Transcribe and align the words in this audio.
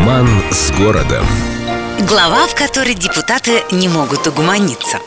Роман 0.00 0.26
с 0.50 0.72
городом. 0.78 1.26
Глава, 2.08 2.46
в 2.46 2.54
которой 2.54 2.94
депутаты 2.94 3.60
не 3.70 3.86
могут 3.86 4.26
угуманиться. 4.26 4.98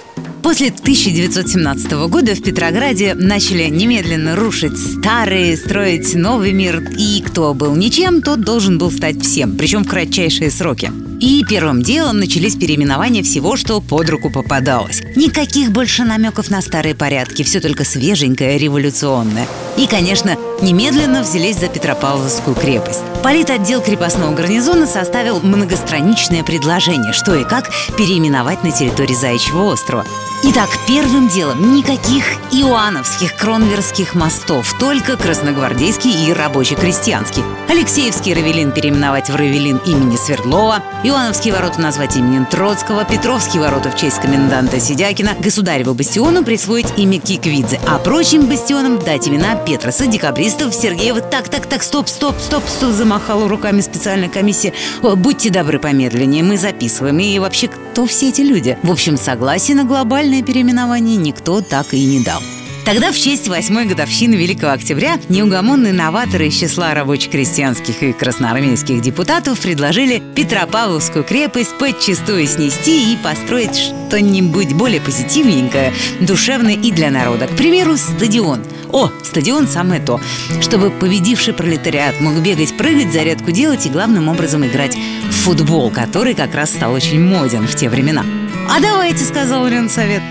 После 0.44 0.68
1917 0.68 1.92
года 2.10 2.36
в 2.36 2.44
Петрограде 2.44 3.16
начали 3.16 3.70
немедленно 3.70 4.36
рушить 4.36 4.78
старые, 4.78 5.58
строить 5.58 6.14
новый 6.14 6.52
мир, 6.52 6.80
и 6.96 7.24
кто 7.26 7.56
был 7.56 7.76
ничем, 7.76 8.22
тот 8.22 8.42
должен 8.42 8.78
был 8.78 8.92
стать 8.92 9.20
всем, 9.24 9.58
причем 9.58 9.84
в 9.84 9.90
кратчайшие 9.90 10.52
сроки. 10.52 10.92
И 11.24 11.42
первым 11.46 11.82
делом 11.82 12.20
начались 12.20 12.58
переименования 12.58 13.24
всего, 13.24 13.56
что 13.56 13.80
под 13.80 14.10
руку 14.10 14.30
попадалось. 14.30 15.02
Никаких 15.16 15.72
больше 15.72 16.04
намеков 16.04 16.50
на 16.50 16.62
старые 16.62 16.96
порядки, 16.96 17.44
все 17.44 17.62
только 17.62 17.86
свеженькое, 17.86 18.58
революционное. 18.58 19.48
И, 19.78 19.88
конечно, 19.88 20.36
немедленно 20.62 21.24
взялись 21.24 21.56
за 21.56 21.70
Петропавловскую 21.70 22.58
крепость. 22.58 23.04
Политотдел 23.24 23.82
крепостного 23.82 24.36
гарнизона 24.36 24.86
составил 24.86 25.40
многостраничное 25.40 26.44
предложение, 26.44 27.14
что 27.14 27.36
и 27.36 27.46
как 27.46 27.70
переименовать 27.98 28.66
на 28.66 28.72
территории 28.72 29.16
Заячьего 29.16 29.72
острова. 29.72 30.06
Итак, 30.44 30.68
первым 30.90 31.30
делом 31.30 31.74
никаких 31.74 32.26
иоанновских 32.54 33.36
кронверских 33.36 34.14
мостов, 34.14 34.78
только 34.80 35.18
красногвардейский 35.18 36.28
и 36.28 36.34
рабоче-крестьянский. 36.34 37.44
Алексеевский 37.68 38.34
Равелин 38.34 38.72
переименовать 38.72 39.30
в 39.30 39.36
Равелин 39.36 39.78
имени 39.78 40.16
Свердлова, 40.16 40.84
Ивановские 41.04 41.56
ворота 41.56 41.82
назвать 41.82 42.16
именем 42.16 42.46
Троцкого, 42.46 43.06
Петровские 43.06 43.64
ворота 43.64 43.90
в 43.90 43.96
честь 43.96 44.20
коменданта 44.20 44.80
Сидякина, 44.80 45.32
Государеву 45.40 45.96
бастиону 45.96 46.44
присвоить 46.44 46.86
имя 46.96 47.20
Киквидзе, 47.20 47.82
а 47.88 47.98
прочим 47.98 48.46
бастионам 48.46 49.00
дать 49.00 49.28
имена 49.28 49.56
Петроса, 49.56 50.06
Декабристов, 50.06 50.76
Сергеева. 50.76 51.22
Так, 51.22 51.50
так, 51.50 51.66
так, 51.66 51.82
стоп, 51.82 52.08
стоп, 52.08 52.36
стоп, 52.40 52.64
стоп, 52.68 52.92
замахала 52.92 53.50
руками 53.50 53.82
специальная 53.82 54.30
комиссия. 54.30 54.74
Будьте 55.02 55.50
добры 55.50 55.80
помедленнее, 55.80 56.44
мы 56.44 56.60
записываем. 56.60 57.18
И 57.18 57.40
вообще, 57.40 57.68
кто 57.68 58.06
все 58.06 58.30
эти 58.30 58.42
люди? 58.42 58.78
В 58.84 58.92
общем, 58.92 59.18
согласие 59.18 59.76
на 59.76 59.86
глобальное 59.86 60.44
переименование 60.44 61.16
никто 61.16 61.62
так 61.62 61.94
и 61.94 62.06
не 62.06 62.24
дал. 62.24 62.43
Тогда 62.86 63.14
в 63.14 63.18
честь 63.18 63.48
восьмой 63.48 63.86
годовщины 63.86 64.36
Великого 64.36 64.74
Октября 64.74 65.18
неугомонные 65.30 65.94
новаторы 65.94 66.48
из 66.48 66.60
числа 66.60 66.94
рабоче-крестьянских 66.94 68.04
и 68.04 68.12
красноармейских 68.12 69.02
депутатов 69.02 69.60
предложили 69.62 70.22
Петропавловскую 70.36 71.24
крепость 71.24 71.78
подчистую 71.78 72.46
снести 72.46 73.14
и 73.14 73.18
построить 73.18 73.76
что-нибудь 73.76 74.74
более 74.74 75.00
позитивненькое, 75.00 75.94
душевное 76.20 76.76
и 76.76 76.92
для 76.92 77.10
народа. 77.10 77.48
К 77.48 77.56
примеру, 77.56 77.96
стадион. 77.96 78.66
О, 78.92 79.10
стадион 79.24 79.70
самое 79.70 80.02
то. 80.02 80.20
Чтобы 80.60 80.92
победивший 80.92 81.54
пролетариат 81.54 82.20
мог 82.20 82.36
бегать, 82.44 82.76
прыгать, 82.76 83.14
зарядку 83.14 83.52
делать 83.52 83.86
и 83.86 83.90
главным 83.90 84.28
образом 84.28 84.66
играть 84.66 84.96
в 85.30 85.32
футбол, 85.32 85.90
который 85.90 86.34
как 86.34 86.54
раз 86.54 86.72
стал 86.72 86.92
очень 86.92 87.22
моден 87.22 87.66
в 87.66 87.76
те 87.76 87.88
времена. 87.88 88.26
«А 88.70 88.82
давайте»,— 88.82 89.24
сказал 89.26 89.68
Ленсовет, 89.68 90.22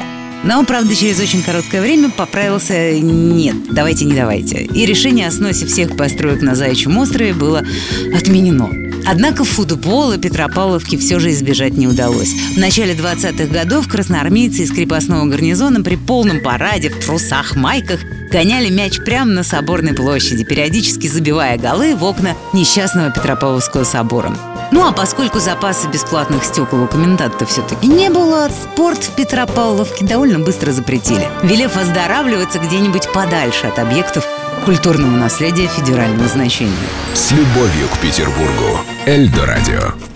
но, 0.45 0.65
правда, 0.65 0.95
через 0.95 1.21
очень 1.21 1.43
короткое 1.43 1.81
время 1.81 2.11
поправился 2.11 2.93
«нет, 2.93 3.57
давайте, 3.71 4.05
не 4.05 4.15
давайте». 4.15 4.65
И 4.65 4.87
решение 4.87 5.29
о 5.29 5.31
сносе 5.31 5.67
всех 5.67 5.97
построек 5.97 6.43
на 6.43 6.55
Заячьем 6.55 6.99
острове 6.99 7.33
было 7.33 7.65
отменено. 8.15 8.82
Однако 9.07 9.45
футбола 9.45 10.19
Петропавловки 10.19 10.97
все 10.97 11.19
же 11.19 11.31
избежать 11.31 11.77
не 11.77 11.87
удалось. 11.87 12.33
В 12.55 12.59
начале 12.59 12.95
20-х 12.95 13.47
годов 13.53 13.89
красноармейцы 13.89 14.63
из 14.63 14.73
крепостного 14.73 15.25
гарнизона 15.27 15.83
при 15.83 15.97
полном 15.97 16.41
параде 16.41 16.91
в 16.91 17.05
трусах, 17.05 17.57
майках 17.57 18.01
гоняли 18.31 18.71
мяч 18.71 18.99
прямо 18.99 19.33
на 19.33 19.43
Соборной 19.43 19.95
площади, 19.95 20.45
периодически 20.45 21.07
забивая 21.07 21.59
голы 21.59 21.95
в 21.95 22.05
окна 22.05 22.35
несчастного 22.53 23.11
Петропавловского 23.11 23.85
собора. 23.85 24.35
Ну 24.71 24.89
а 24.89 24.93
поскольку 24.93 25.39
запасы 25.39 25.89
бесплатных 25.89 26.45
стекол 26.45 26.85
у 26.85 26.87
коменданта 26.87 27.45
все-таки 27.45 27.87
не 27.87 28.09
было, 28.09 28.49
спорт 28.49 29.05
в 29.05 29.15
Петропавловке 29.15 30.07
довольно 30.07 30.39
быстро 30.39 30.73
запретили, 30.73 31.29
велев 31.43 31.77
оздоравливаться 31.77 32.59
где-нибудь 32.59 33.13
подальше 33.13 33.67
от 33.67 33.79
объектов 33.79 34.27
культурного 34.63 35.17
наследия 35.17 35.67
федерального 35.67 36.29
значения. 36.29 36.73
С 37.15 37.33
любовью 37.33 37.89
к 37.93 37.99
Петербургу. 37.99 38.79
Эльдо 39.07 39.47
радио. 39.47 40.12